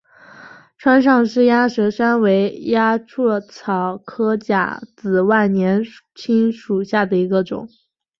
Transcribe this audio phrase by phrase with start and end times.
[0.79, 5.83] 川上氏鸭舌疝为鸭跖草科假紫万年
[6.15, 7.69] 青属下的一个种。